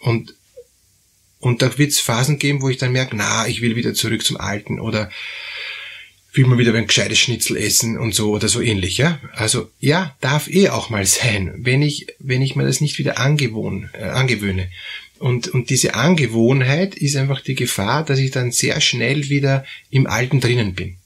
Und, 0.00 0.34
und 1.38 1.62
da 1.62 1.78
wird 1.78 1.92
es 1.92 2.00
Phasen 2.00 2.38
geben, 2.38 2.60
wo 2.60 2.68
ich 2.68 2.76
dann 2.76 2.92
merke, 2.92 3.16
na, 3.16 3.46
ich 3.46 3.62
will 3.62 3.74
wieder 3.74 3.94
zurück 3.94 4.22
zum 4.22 4.36
Alten 4.36 4.80
oder 4.80 5.10
will 6.34 6.46
man 6.46 6.58
wieder 6.58 6.74
ein 6.74 6.86
gescheites 6.86 7.18
Schnitzel 7.18 7.56
essen 7.56 7.96
und 7.96 8.14
so 8.14 8.32
oder 8.32 8.48
so 8.48 8.60
ähnlich, 8.60 8.98
ja. 8.98 9.20
Also 9.32 9.70
ja, 9.80 10.16
darf 10.20 10.48
eh 10.48 10.68
auch 10.68 10.90
mal 10.90 11.06
sein, 11.06 11.54
wenn 11.58 11.80
ich, 11.80 12.08
wenn 12.18 12.42
ich 12.42 12.56
mir 12.56 12.64
das 12.64 12.80
nicht 12.80 12.98
wieder 12.98 13.18
angewohn, 13.18 13.88
äh, 13.92 14.04
angewöhne. 14.04 14.68
Und, 15.18 15.48
und 15.48 15.70
diese 15.70 15.94
Angewohnheit 15.94 16.96
ist 16.96 17.16
einfach 17.16 17.40
die 17.40 17.54
Gefahr, 17.54 18.04
dass 18.04 18.18
ich 18.18 18.32
dann 18.32 18.50
sehr 18.50 18.80
schnell 18.80 19.28
wieder 19.28 19.64
im 19.90 20.06
Alten 20.06 20.40
drinnen 20.40 20.74
bin. 20.74 20.96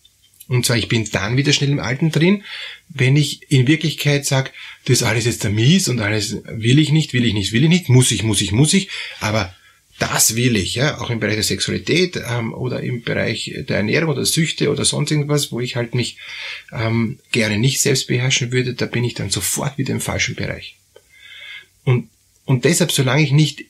Und 0.49 0.65
zwar, 0.65 0.79
ich 0.79 0.89
bin 0.89 1.09
dann 1.13 1.37
wieder 1.37 1.53
schnell 1.53 1.71
im 1.71 1.79
Alten 1.79 2.11
drin, 2.11 2.43
wenn 2.89 3.17
ich 3.17 3.51
in 3.51 3.69
Wirklichkeit 3.69 4.25
sage, 4.25 4.51
das 4.87 5.03
alles 5.03 5.27
jetzt 5.27 5.45
der 5.45 5.51
Mies 5.51 5.89
und 5.89 6.01
alles 6.01 6.39
will 6.47 6.79
ich 6.79 6.91
nicht, 6.91 7.13
will 7.13 7.27
ich 7.27 7.35
nicht, 7.35 7.53
will 7.53 7.65
ich 7.65 7.69
nicht, 7.69 7.91
muss 7.91 8.11
ich, 8.11 8.23
muss 8.23 8.41
ich, 8.41 8.51
muss 8.51 8.73
ich, 8.73 8.89
aber 9.21 9.55
das 9.99 10.37
will 10.37 10.57
ich, 10.57 10.77
ja, 10.77 11.01
auch 11.01 11.11
im 11.11 11.19
Bereich 11.19 11.35
der 11.35 11.43
Sexualität 11.43 12.17
ähm, 12.17 12.55
oder 12.55 12.83
im 12.83 13.03
Bereich 13.03 13.53
der 13.69 13.79
Ernährung 13.79 14.11
oder 14.11 14.25
Süchte 14.25 14.71
oder 14.71 14.85
sonst 14.85 15.11
irgendwas, 15.11 15.51
wo 15.51 15.61
ich 15.61 15.77
halt 15.77 15.95
mich 15.95 16.19
ähm, 16.73 17.19
gerne 17.33 17.59
nicht 17.59 17.81
selbst 17.81 18.07
beherrschen 18.07 18.53
würde, 18.53 18.75
da 18.75 18.87
bin 18.87 19.03
ich 19.03 19.15
dann 19.15 19.31
sofort 19.31 19.77
wieder 19.77 19.93
im 19.93 20.01
falschen 20.01 20.37
Bereich. 20.37 20.77
Und, 21.85 22.11
und 22.45 22.65
deshalb, 22.65 22.93
solange 22.93 23.23
ich 23.23 23.33
nicht 23.33 23.65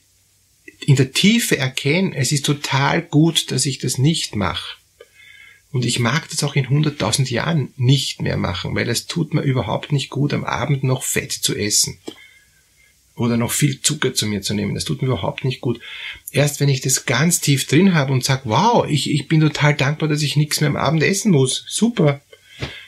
in 0.85 0.95
der 0.95 1.11
Tiefe 1.11 1.57
erkenne, 1.57 2.15
es 2.15 2.31
ist 2.31 2.45
total 2.45 3.01
gut, 3.01 3.51
dass 3.51 3.65
ich 3.65 3.79
das 3.79 3.97
nicht 3.97 4.35
mache, 4.35 4.77
Und 5.71 5.85
ich 5.85 5.99
mag 5.99 6.29
das 6.29 6.43
auch 6.43 6.55
in 6.55 6.67
100.000 6.67 7.29
Jahren 7.29 7.73
nicht 7.75 8.21
mehr 8.21 8.37
machen, 8.37 8.75
weil 8.75 8.89
es 8.89 9.07
tut 9.07 9.33
mir 9.33 9.41
überhaupt 9.41 9.91
nicht 9.91 10.09
gut, 10.09 10.33
am 10.33 10.43
Abend 10.43 10.83
noch 10.83 11.03
Fett 11.03 11.31
zu 11.31 11.55
essen. 11.55 11.99
Oder 13.19 13.37
noch 13.37 13.51
viel 13.51 13.81
Zucker 13.81 14.13
zu 14.13 14.25
mir 14.25 14.41
zu 14.41 14.53
nehmen. 14.53 14.73
Das 14.73 14.85
tut 14.85 15.01
mir 15.01 15.09
überhaupt 15.09 15.45
nicht 15.45 15.61
gut. 15.61 15.79
Erst 16.31 16.59
wenn 16.59 16.69
ich 16.69 16.81
das 16.81 17.05
ganz 17.05 17.41
tief 17.41 17.67
drin 17.67 17.93
habe 17.93 18.13
und 18.13 18.23
sage, 18.23 18.41
wow, 18.45 18.85
ich, 18.87 19.11
ich 19.11 19.27
bin 19.27 19.41
total 19.41 19.75
dankbar, 19.75 20.09
dass 20.09 20.23
ich 20.23 20.35
nichts 20.35 20.61
mehr 20.61 20.69
am 20.69 20.77
Abend 20.77 21.03
essen 21.03 21.31
muss. 21.31 21.65
Super. 21.67 22.21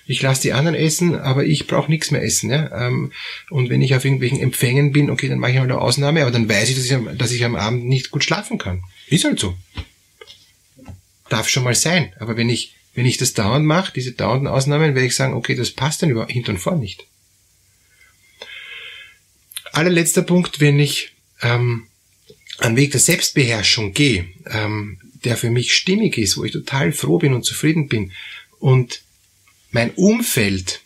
Ich 0.07 0.21
lasse 0.21 0.41
die 0.41 0.53
anderen 0.53 0.75
essen, 0.75 1.15
aber 1.15 1.45
ich 1.45 1.67
brauche 1.67 1.91
nichts 1.91 2.11
mehr 2.11 2.23
essen. 2.23 2.49
Ja? 2.49 2.87
Ähm, 2.87 3.11
und 3.49 3.69
wenn 3.69 3.81
ich 3.81 3.95
auf 3.95 4.03
irgendwelchen 4.03 4.39
Empfängen 4.39 4.91
bin, 4.91 5.09
okay, 5.09 5.27
dann 5.27 5.39
mache 5.39 5.51
ich 5.51 5.57
mal 5.57 5.63
eine 5.63 5.79
Ausnahme, 5.79 6.21
aber 6.21 6.31
dann 6.31 6.49
weiß 6.49 6.69
ich 6.69 6.75
dass, 6.75 6.85
ich, 6.85 7.17
dass 7.17 7.31
ich 7.31 7.45
am 7.45 7.55
Abend 7.55 7.85
nicht 7.85 8.09
gut 8.09 8.23
schlafen 8.23 8.57
kann. 8.57 8.83
Ist 9.07 9.25
halt 9.25 9.39
so 9.39 9.55
darf 11.31 11.49
schon 11.49 11.63
mal 11.63 11.75
sein. 11.75 12.13
Aber 12.19 12.37
wenn 12.37 12.49
ich, 12.49 12.75
wenn 12.93 13.05
ich 13.05 13.17
das 13.17 13.33
dauernd 13.33 13.65
mache, 13.65 13.93
diese 13.93 14.11
dauernden 14.11 14.47
Ausnahmen, 14.47 14.95
werde 14.95 15.07
ich 15.07 15.15
sagen, 15.15 15.33
okay, 15.33 15.55
das 15.55 15.71
passt 15.71 16.01
dann 16.01 16.09
über 16.09 16.27
hinten 16.27 16.51
und 16.51 16.57
vor 16.57 16.75
nicht. 16.75 17.05
Allerletzter 19.71 20.21
Punkt, 20.21 20.59
wenn 20.59 20.79
ich 20.79 21.13
ähm, 21.41 21.87
einen 22.59 22.75
Weg 22.75 22.91
der 22.91 22.99
Selbstbeherrschung 22.99 23.93
gehe, 23.93 24.27
ähm, 24.45 24.99
der 25.23 25.37
für 25.37 25.49
mich 25.49 25.73
stimmig 25.73 26.17
ist, 26.17 26.37
wo 26.37 26.43
ich 26.43 26.51
total 26.51 26.91
froh 26.91 27.17
bin 27.17 27.33
und 27.33 27.43
zufrieden 27.43 27.87
bin 27.87 28.11
und 28.59 29.01
mein 29.71 29.91
Umfeld 29.91 30.81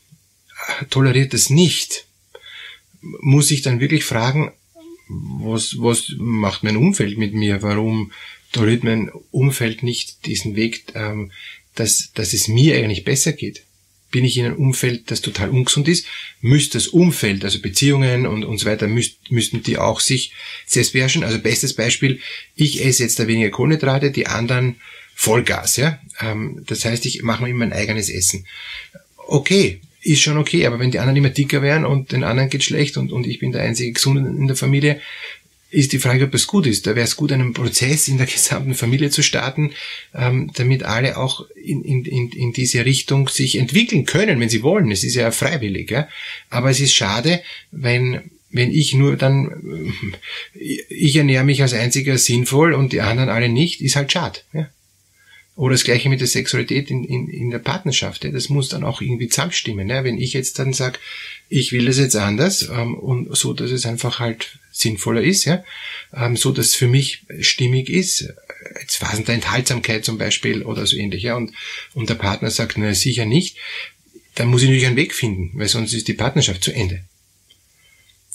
äh, 0.80 0.86
toleriert 0.86 1.34
das 1.34 1.50
nicht, 1.50 2.06
muss 3.01 3.51
ich 3.51 3.62
dann 3.62 3.80
wirklich 3.80 4.04
fragen, 4.04 4.51
was, 5.08 5.75
was 5.80 6.13
macht 6.18 6.63
mein 6.63 6.77
Umfeld 6.77 7.18
mit 7.18 7.34
mir? 7.34 7.62
Warum 7.62 8.12
toleriert 8.51 8.84
mein 8.84 9.12
Umfeld 9.32 9.84
nicht 9.84 10.25
diesen 10.25 10.56
Weg, 10.56 10.86
ähm, 10.96 11.32
dass, 11.75 12.12
dass 12.13 12.34
es 12.34 12.48
mir 12.48 12.77
eigentlich 12.77 13.04
besser 13.04 13.34
geht. 13.34 13.63
Bin 14.15 14.24
ich 14.24 14.38
in 14.38 14.45
einem 14.45 14.55
Umfeld, 14.55 15.12
das 15.12 15.19
total 15.19 15.50
ungesund 15.50 15.89
ist, 15.89 16.07
müsste 16.39 16.77
das 16.77 16.88
Umfeld, 16.88 17.43
also 17.43 17.60
Beziehungen 17.60 18.25
und, 18.25 18.45
und 18.45 18.57
so 18.60 18.65
weiter, 18.65 18.88
müsst, 18.88 19.29
müssten 19.29 19.62
die 19.62 19.77
auch 19.77 20.00
sich 20.00 20.31
selbst 20.65 20.93
beherrschen. 20.93 21.25
Also 21.25 21.38
bestes 21.38 21.74
Beispiel, 21.74 22.22
ich 22.55 22.86
esse 22.86 23.03
jetzt 23.03 23.19
da 23.19 23.27
weniger 23.27 23.50
Kohlenhydrate, 23.50 24.12
die 24.12 24.27
anderen 24.27 24.77
Vollgas, 25.15 25.75
ja. 25.75 26.00
Ähm, 26.22 26.63
das 26.65 26.86
heißt, 26.86 27.05
ich 27.05 27.24
mache 27.24 27.43
mir 27.43 27.50
immer 27.50 27.65
mein 27.65 27.74
eigenes 27.74 28.10
Essen. 28.10 28.45
Okay, 29.27 29.81
ist 30.01 30.22
schon 30.22 30.38
okay, 30.38 30.65
aber 30.65 30.79
wenn 30.79 30.91
die 30.91 31.00
anderen 31.00 31.17
immer 31.17 31.29
dicker 31.29 31.62
wären 31.62 31.84
und 31.84 32.13
den 32.13 32.24
anderen 32.24 32.50
geht 32.50 32.63
schlecht 32.63 32.95
und, 32.95 33.12
und 33.12 33.27
ich 33.27 33.39
bin 33.39 33.51
der 33.51 33.63
einzige 33.63 33.91
Gesunde 33.91 34.22
in 34.22 34.48
der 34.48 34.55
Familie, 34.55 35.01
ist 35.72 35.91
die 35.91 36.00
Frage, 36.00 36.25
ob 36.25 36.34
es 36.34 36.48
gut 36.48 36.67
ist. 36.67 36.88
Da 36.88 36.95
wäre 36.95 37.05
es 37.05 37.15
gut, 37.15 37.31
einen 37.31 37.53
Prozess 37.53 38.07
in 38.07 38.17
der 38.17 38.27
gesamten 38.27 38.75
Familie 38.75 39.10
zu 39.10 39.24
starten, 39.24 39.72
ähm, 40.13 40.51
damit 40.55 40.84
alle 40.84 41.17
auch 41.17 41.45
in, 41.55 41.84
in, 41.84 42.05
in, 42.05 42.53
diese 42.53 42.86
Richtung 42.86 43.27
sich 43.27 43.57
entwickeln 43.57 44.05
können, 44.05 44.39
wenn 44.39 44.50
sie 44.50 44.63
wollen. 44.63 44.91
Es 44.91 45.03
ist 45.03 45.15
ja 45.15 45.31
freiwillig. 45.31 45.91
Ja? 45.91 46.07
Aber 46.50 46.69
es 46.69 46.79
ist 46.79 46.93
schade, 46.93 47.41
wenn 47.72 48.31
wenn 48.51 48.72
ich 48.72 48.93
nur 48.93 49.17
dann, 49.17 49.91
äh, 50.53 50.77
ich 50.88 51.17
ernähre 51.17 51.43
mich 51.43 51.62
als 51.62 51.74
einziger 51.74 52.17
sinnvoll 52.17 52.74
und 52.74 52.93
die 52.93 53.01
anderen 53.01 53.29
alle 53.29 53.50
nicht, 53.50 53.81
ist 53.81 53.98
halt 53.98 54.12
schade. 54.13 54.39
Ja? 54.53 54.69
Oder 55.56 55.74
das 55.74 55.86
gleiche 55.86 56.10
mit 56.10 56.20
der 56.20 56.28
Sexualität 56.28 56.92
in, 56.92 57.06
in, 57.06 57.30
in 57.30 57.50
der 57.50 57.60
Partnerschaft. 57.60 58.26
Ja? 58.26 58.32
Das 58.32 58.50
muss 58.50 58.70
dann 58.70 58.84
auch 58.84 59.02
irgendwie 59.02 59.30
zusammenstimmen. 59.30 59.88
Ja? 59.88 60.04
Wenn 60.04 60.18
ich 60.18 60.34
jetzt 60.34 60.60
dann 60.60 60.74
sage, 60.74 61.00
ich 61.48 61.72
will 61.72 61.86
das 61.86 61.98
jetzt 61.98 62.16
anders 62.16 62.70
ähm, 62.70 62.96
und 62.96 63.36
so, 63.36 63.54
dass 63.54 63.72
es 63.72 63.86
einfach 63.86 64.20
halt 64.20 64.60
sinnvoller 64.72 65.22
ist, 65.22 65.46
ja, 65.46 65.64
ähm, 66.14 66.36
so 66.36 66.52
dass 66.52 66.68
es 66.68 66.76
für 66.76 66.88
mich 66.88 67.24
stimmig 67.40 67.90
ist. 67.90 68.34
Jetzt 68.82 68.98
Phasen 68.98 69.26
der 69.26 69.36
Enthaltsamkeit 69.36 70.04
zum 70.04 70.18
Beispiel 70.18 70.64
oder 70.64 70.86
so 70.86 70.98
ähnlich, 70.98 71.24
ja, 71.24 71.36
und, 71.36 71.54
und 71.94 72.10
der 72.10 72.16
Partner 72.16 72.50
sagt, 72.50 72.78
na 72.78 72.94
sicher 72.94 73.26
nicht, 73.26 73.58
dann 74.34 74.50
muss 74.50 74.62
ich 74.62 74.68
natürlich 74.68 74.88
einen 74.88 74.98
Weg 74.98 75.14
finden, 75.14 75.52
weil 75.54 75.70
sonst 75.70 75.94
ist 75.94 76.08
die 76.08 76.14
Partnerschaft 76.14 76.64
zu 76.64 76.74
Ende. 76.74 77.06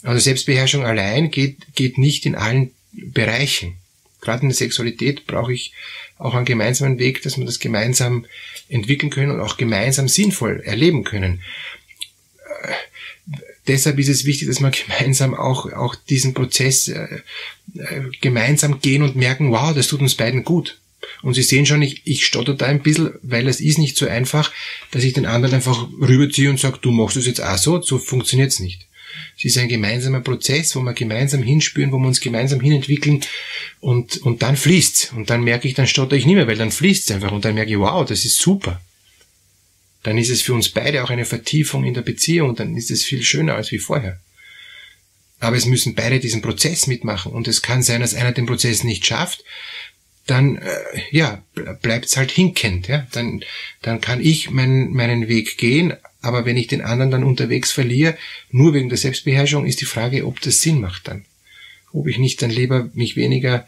Also 0.02 0.18
Selbstbeherrschung 0.18 0.84
allein 0.84 1.30
geht, 1.30 1.74
geht 1.74 1.98
nicht 1.98 2.24
in 2.24 2.34
allen 2.34 2.70
Bereichen. 2.92 3.76
Gerade 4.20 4.42
in 4.42 4.48
der 4.48 4.56
Sexualität 4.56 5.26
brauche 5.26 5.52
ich 5.52 5.72
auch 6.18 6.34
einen 6.34 6.44
gemeinsamen 6.44 6.98
Weg, 6.98 7.22
dass 7.22 7.38
wir 7.38 7.46
das 7.46 7.60
gemeinsam 7.60 8.26
entwickeln 8.68 9.10
können 9.10 9.30
und 9.30 9.40
auch 9.40 9.56
gemeinsam 9.56 10.08
sinnvoll 10.08 10.60
erleben 10.64 11.04
können 11.04 11.40
deshalb 13.70 13.98
ist 13.98 14.08
es 14.08 14.24
wichtig, 14.24 14.48
dass 14.48 14.60
wir 14.60 14.70
gemeinsam 14.86 15.34
auch, 15.34 15.72
auch 15.72 15.94
diesen 15.94 16.34
Prozess 16.34 16.88
äh, 16.88 17.20
äh, 17.74 18.02
gemeinsam 18.20 18.80
gehen 18.80 19.02
und 19.02 19.16
merken, 19.16 19.50
wow, 19.50 19.74
das 19.74 19.88
tut 19.88 20.00
uns 20.00 20.14
beiden 20.14 20.44
gut. 20.44 20.78
Und 21.22 21.34
Sie 21.34 21.42
sehen 21.42 21.66
schon, 21.66 21.82
ich, 21.82 22.02
ich 22.04 22.26
stotter 22.26 22.54
da 22.54 22.66
ein 22.66 22.82
bisschen, 22.82 23.12
weil 23.22 23.48
es 23.48 23.60
ist 23.60 23.78
nicht 23.78 23.96
so 23.96 24.06
einfach, 24.06 24.52
dass 24.90 25.04
ich 25.04 25.12
den 25.12 25.26
anderen 25.26 25.54
einfach 25.54 25.88
rüberziehe 26.00 26.50
und 26.50 26.60
sage, 26.60 26.78
du 26.80 26.90
machst 26.90 27.16
es 27.16 27.26
jetzt 27.26 27.42
auch 27.42 27.56
so, 27.56 27.80
so 27.80 27.98
funktioniert's 27.98 28.60
nicht. 28.60 28.86
Es 29.36 29.44
ist 29.44 29.58
ein 29.58 29.68
gemeinsamer 29.68 30.20
Prozess, 30.20 30.74
wo 30.76 30.80
wir 30.80 30.92
gemeinsam 30.92 31.42
hinspüren, 31.42 31.92
wo 31.92 31.98
wir 31.98 32.08
uns 32.08 32.20
gemeinsam 32.20 32.60
hinentwickeln 32.60 33.20
und, 33.80 34.18
und 34.18 34.42
dann 34.42 34.56
fließt's. 34.56 35.12
Und 35.14 35.30
dann 35.30 35.42
merke 35.42 35.68
ich, 35.68 35.74
dann 35.74 35.86
stotter 35.86 36.16
ich 36.16 36.26
nicht 36.26 36.36
mehr, 36.36 36.46
weil 36.46 36.56
dann 36.56 36.70
fließt's 36.70 37.10
einfach 37.10 37.32
und 37.32 37.44
dann 37.44 37.54
merke 37.54 37.70
ich, 37.70 37.78
wow, 37.78 38.06
das 38.06 38.24
ist 38.24 38.38
super 38.38 38.80
dann 40.02 40.18
ist 40.18 40.30
es 40.30 40.42
für 40.42 40.54
uns 40.54 40.70
beide 40.70 41.04
auch 41.04 41.10
eine 41.10 41.24
Vertiefung 41.24 41.84
in 41.84 41.94
der 41.94 42.02
Beziehung, 42.02 42.54
dann 42.56 42.76
ist 42.76 42.90
es 42.90 43.04
viel 43.04 43.22
schöner 43.22 43.54
als 43.54 43.70
wie 43.70 43.78
vorher. 43.78 44.18
Aber 45.40 45.56
es 45.56 45.66
müssen 45.66 45.94
beide 45.94 46.20
diesen 46.20 46.42
Prozess 46.42 46.86
mitmachen 46.86 47.32
und 47.32 47.48
es 47.48 47.62
kann 47.62 47.82
sein, 47.82 48.00
dass 48.00 48.14
einer 48.14 48.32
den 48.32 48.46
Prozess 48.46 48.84
nicht 48.84 49.06
schafft, 49.06 49.44
dann 50.26 50.56
äh, 50.56 50.78
ja 51.10 51.42
bleibt 51.82 52.06
es 52.06 52.16
halt 52.16 52.30
hinkend, 52.30 52.88
ja, 52.88 53.06
dann 53.12 53.42
dann 53.82 54.00
kann 54.00 54.20
ich 54.20 54.50
mein, 54.50 54.90
meinen 54.90 55.28
Weg 55.28 55.56
gehen, 55.58 55.94
aber 56.22 56.44
wenn 56.44 56.56
ich 56.56 56.66
den 56.66 56.82
anderen 56.82 57.10
dann 57.10 57.24
unterwegs 57.24 57.72
verliere, 57.72 58.16
nur 58.50 58.74
wegen 58.74 58.88
der 58.88 58.98
Selbstbeherrschung, 58.98 59.66
ist 59.66 59.80
die 59.80 59.86
Frage, 59.86 60.26
ob 60.26 60.40
das 60.40 60.60
Sinn 60.60 60.80
macht 60.80 61.08
dann, 61.08 61.24
ob 61.92 62.06
ich 62.06 62.18
nicht 62.18 62.42
dann 62.42 62.50
lieber 62.50 62.90
mich 62.94 63.16
weniger 63.16 63.66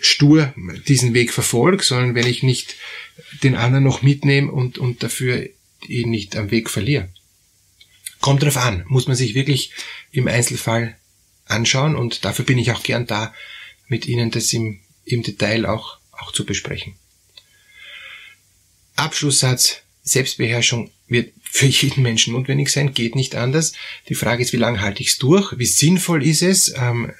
stur 0.00 0.52
diesen 0.86 1.14
Weg 1.14 1.32
verfolge, 1.32 1.82
sondern 1.82 2.14
wenn 2.14 2.26
ich 2.26 2.42
nicht 2.42 2.76
den 3.42 3.56
anderen 3.56 3.84
noch 3.84 4.02
mitnehme 4.02 4.50
und, 4.50 4.78
und 4.78 5.02
dafür 5.02 5.48
ihn 5.88 6.10
nicht 6.10 6.36
am 6.36 6.50
Weg 6.50 6.70
verliere. 6.70 7.08
Kommt 8.20 8.42
drauf 8.42 8.56
an, 8.56 8.84
muss 8.88 9.06
man 9.06 9.16
sich 9.16 9.34
wirklich 9.34 9.72
im 10.12 10.28
Einzelfall 10.28 10.96
anschauen 11.46 11.96
und 11.96 12.24
dafür 12.24 12.44
bin 12.44 12.58
ich 12.58 12.72
auch 12.72 12.82
gern 12.82 13.06
da, 13.06 13.34
mit 13.86 14.06
Ihnen 14.06 14.30
das 14.30 14.52
im, 14.52 14.80
im 15.04 15.22
Detail 15.22 15.66
auch, 15.66 15.98
auch 16.12 16.32
zu 16.32 16.46
besprechen. 16.46 16.94
Abschlusssatz, 18.96 19.82
Selbstbeherrschung 20.04 20.90
wird 21.08 21.32
für 21.42 21.66
jeden 21.66 22.02
Menschen 22.02 22.34
notwendig 22.34 22.68
sein, 22.68 22.94
geht 22.94 23.14
nicht 23.14 23.34
anders. 23.34 23.72
Die 24.08 24.14
Frage 24.14 24.42
ist, 24.42 24.52
wie 24.52 24.58
lange 24.58 24.80
halte 24.80 25.02
ich 25.02 25.10
es 25.10 25.18
durch? 25.18 25.58
Wie 25.58 25.66
sinnvoll 25.66 26.26
ist 26.26 26.42
es? 26.42 26.74
Ähm, 26.76 27.10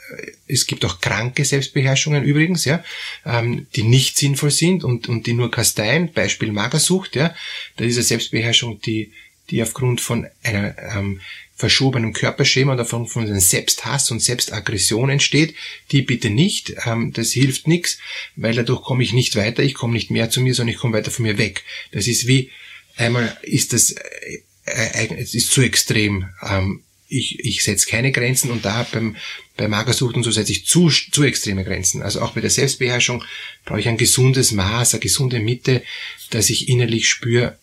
es 0.47 0.67
gibt 0.67 0.85
auch 0.85 1.01
kranke 1.01 1.45
Selbstbeherrschungen 1.45 2.25
übrigens, 2.25 2.65
ja, 2.65 2.85
ähm, 3.25 3.67
die 3.75 3.85
nicht 3.85 4.19
sinnvoll 4.19 4.51
sind 4.51 4.85
und, 4.85 5.09
und 5.09 5.27
die 5.27 5.33
nur 5.33 5.51
kasteien. 5.51 6.13
Beispiel 6.13 6.53
Magersucht, 6.53 7.17
ja. 7.17 7.35
Da 7.77 7.85
ist 7.85 7.97
eine 7.97 8.05
Selbstbeherrschung, 8.05 8.81
die, 8.83 9.13
die 9.51 9.63
aufgrund 9.63 10.01
von 10.01 10.27
einer 10.43 10.77
ähm, 10.79 11.21
verschobenen 11.57 12.13
Körperschema 12.13 12.73
und 12.73 12.79
davon 12.79 13.07
von 13.07 13.25
einem 13.25 13.41
Selbsthass 13.41 14.11
und 14.11 14.21
Selbstaggression 14.21 15.11
entsteht, 15.11 15.55
die 15.93 16.03
bitte 16.03 16.29
nicht. 16.29 16.75
Ähm, 16.85 17.13
das 17.13 17.31
hilft 17.31 17.69
nichts, 17.69 17.99
weil 18.37 18.55
dadurch 18.55 18.83
komme 18.83 19.05
ich 19.05 19.13
nicht 19.13 19.37
weiter, 19.37 19.63
ich 19.63 19.75
komme 19.75 19.95
nicht 19.95 20.11
mehr 20.11 20.29
zu 20.29 20.41
mir, 20.41 20.55
sondern 20.55 20.75
ich 20.75 20.81
komme 20.81 20.95
weiter 20.95 21.13
von 21.13 21.23
mir 21.23 21.39
weg. 21.39 21.63
Das 21.93 22.09
ist 22.09 22.27
wie 22.27 22.51
Einmal 22.97 23.37
ist 23.43 23.73
das, 23.73 23.91
äh, 23.91 24.43
äh, 24.65 25.15
es 25.17 25.35
ist 25.35 25.51
zu 25.51 25.63
extrem. 25.63 26.29
Ähm, 26.43 26.83
ich, 27.09 27.39
ich 27.41 27.63
setze 27.63 27.87
keine 27.87 28.13
Grenzen 28.13 28.51
und 28.51 28.65
da 28.65 28.87
beim, 28.91 29.17
bei 29.57 29.69
Magersucht 29.69 30.17
und 30.17 30.23
so 30.23 30.31
setze 30.31 30.53
ich 30.53 30.67
zu, 30.67 30.89
zu 30.89 31.23
extreme 31.23 31.65
Grenzen. 31.65 32.03
Also 32.03 32.21
auch 32.21 32.33
bei 32.33 32.41
der 32.41 32.51
Selbstbeherrschung 32.51 33.25
brauche 33.65 33.81
ich 33.81 33.89
ein 33.89 33.97
gesundes 33.97 34.53
Maß, 34.53 34.95
eine 34.95 35.01
gesunde 35.01 35.41
Mitte, 35.41 35.83
dass 36.31 36.51
ich 36.51 36.69
innerlich 36.69 37.09
spüre, 37.09 37.59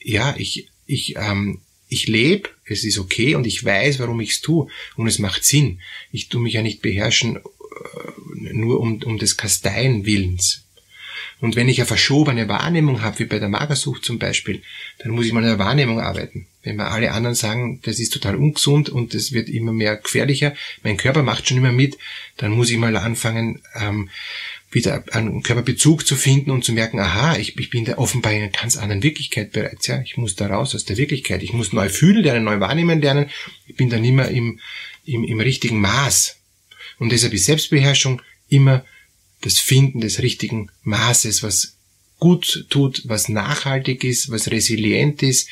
ja, 0.00 0.34
ich, 0.38 0.68
ich, 0.86 1.16
ähm, 1.16 1.60
ich 1.88 2.06
lebe, 2.06 2.50
es 2.64 2.84
ist 2.84 2.98
okay 2.98 3.34
und 3.34 3.46
ich 3.46 3.64
weiß, 3.64 3.98
warum 3.98 4.20
ich 4.20 4.30
es 4.30 4.40
tue 4.40 4.68
und 4.96 5.06
es 5.06 5.18
macht 5.18 5.44
Sinn. 5.44 5.80
Ich 6.10 6.28
tue 6.28 6.40
mich 6.40 6.54
ja 6.54 6.62
nicht 6.62 6.82
beherrschen 6.82 7.36
äh, 7.36 8.52
nur 8.52 8.80
um, 8.80 9.02
um 9.02 9.18
des 9.18 9.36
Kasteien 9.36 10.06
Willens. 10.06 10.64
Und 11.40 11.56
wenn 11.56 11.68
ich 11.68 11.78
eine 11.78 11.86
verschobene 11.86 12.48
Wahrnehmung 12.48 13.02
habe, 13.02 13.18
wie 13.20 13.24
bei 13.24 13.38
der 13.38 13.48
Magersucht 13.48 14.04
zum 14.04 14.18
Beispiel, 14.18 14.62
dann 14.98 15.12
muss 15.12 15.26
ich 15.26 15.32
mal 15.32 15.42
an 15.42 15.50
der 15.50 15.58
Wahrnehmung 15.58 16.00
arbeiten. 16.00 16.46
Wenn 16.62 16.76
mir 16.76 16.86
alle 16.86 17.12
anderen 17.12 17.34
sagen, 17.34 17.80
das 17.82 17.98
ist 17.98 18.12
total 18.12 18.36
ungesund 18.36 18.88
und 18.88 19.14
das 19.14 19.32
wird 19.32 19.48
immer 19.48 19.72
mehr 19.72 19.96
gefährlicher, 19.96 20.54
mein 20.82 20.96
Körper 20.96 21.22
macht 21.22 21.48
schon 21.48 21.56
immer 21.56 21.72
mit, 21.72 21.98
dann 22.36 22.52
muss 22.52 22.70
ich 22.70 22.78
mal 22.78 22.96
anfangen, 22.96 23.60
ähm, 23.74 24.10
wieder 24.70 25.04
einen 25.12 25.42
Körperbezug 25.42 26.06
zu 26.06 26.16
finden 26.16 26.50
und 26.50 26.64
zu 26.64 26.72
merken, 26.72 26.98
aha, 26.98 27.36
ich, 27.36 27.58
ich 27.58 27.70
bin 27.70 27.84
da 27.84 27.98
offenbar 27.98 28.32
in 28.32 28.42
einer 28.42 28.50
ganz 28.50 28.76
anderen 28.76 29.02
Wirklichkeit 29.02 29.52
bereits, 29.52 29.86
ja. 29.86 30.00
Ich 30.00 30.16
muss 30.16 30.34
da 30.34 30.46
raus 30.46 30.74
aus 30.74 30.84
der 30.84 30.96
Wirklichkeit. 30.96 31.42
Ich 31.42 31.52
muss 31.52 31.72
neu 31.72 31.88
fühlen 31.88 32.22
lernen, 32.22 32.44
neu 32.44 32.58
wahrnehmen 32.58 33.02
lernen. 33.02 33.28
Ich 33.66 33.76
bin 33.76 33.90
da 33.90 33.98
nicht 33.98 34.12
im, 34.30 34.60
im, 35.04 35.24
im 35.24 35.40
richtigen 35.40 35.80
Maß. 35.80 36.38
Und 36.98 37.12
deshalb 37.12 37.34
ist 37.34 37.44
Selbstbeherrschung 37.44 38.22
immer 38.48 38.84
das 39.42 39.58
Finden 39.58 40.00
des 40.00 40.20
richtigen 40.20 40.70
Maßes, 40.82 41.42
was 41.42 41.76
gut 42.18 42.66
tut, 42.70 43.02
was 43.04 43.28
nachhaltig 43.28 44.04
ist, 44.04 44.30
was 44.30 44.50
resilient 44.50 45.22
ist 45.22 45.48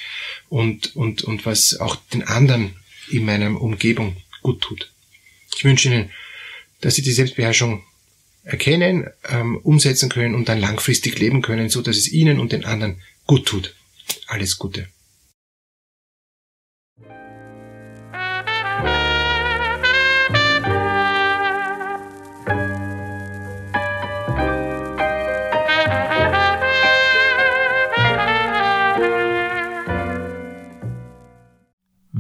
und, 0.49 0.95
und, 0.97 1.23
und 1.23 1.45
was 1.45 1.79
auch 1.81 1.97
den 2.13 2.23
anderen 2.23 2.77
in 3.11 3.25
meiner 3.25 3.61
Umgebung 3.61 4.17
gut 4.43 4.61
tut. 4.63 4.91
Ich 5.57 5.65
wünsche 5.65 5.89
Ihnen, 5.89 6.11
dass 6.81 6.95
Sie 6.95 7.03
die 7.03 7.13
Selbstbeherrschung 7.13 7.83
erkennen, 8.45 9.09
ähm, 9.29 9.59
umsetzen 9.59 10.09
können 10.09 10.35
und 10.35 10.49
dann 10.49 10.61
langfristig 10.61 11.19
leben 11.19 11.43
können, 11.43 11.69
so 11.69 11.83
dass 11.83 11.97
es 11.97 12.11
Ihnen 12.11 12.39
und 12.41 12.53
den 12.53 12.65
anderen 12.65 13.03
gut 13.27 13.47
tut. 13.47 13.75
Alles 14.29 14.57
Gute. 14.57 14.89